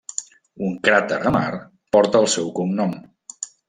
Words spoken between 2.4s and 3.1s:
cognom.